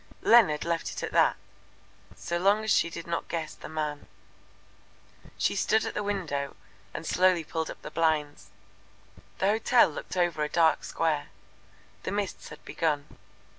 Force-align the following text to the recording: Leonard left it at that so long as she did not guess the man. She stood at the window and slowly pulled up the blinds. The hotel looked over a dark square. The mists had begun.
Leonard 0.23 0.65
left 0.65 0.89
it 0.91 1.03
at 1.03 1.11
that 1.11 1.37
so 2.15 2.39
long 2.39 2.63
as 2.63 2.71
she 2.71 2.89
did 2.89 3.05
not 3.05 3.27
guess 3.27 3.53
the 3.53 3.69
man. 3.69 4.07
She 5.37 5.55
stood 5.55 5.85
at 5.85 5.93
the 5.93 6.01
window 6.01 6.55
and 6.91 7.05
slowly 7.05 7.43
pulled 7.43 7.69
up 7.69 7.83
the 7.83 7.91
blinds. 7.91 8.49
The 9.37 9.45
hotel 9.45 9.89
looked 9.89 10.17
over 10.17 10.41
a 10.43 10.49
dark 10.49 10.83
square. 10.83 11.27
The 12.01 12.09
mists 12.11 12.49
had 12.49 12.65
begun. 12.65 13.15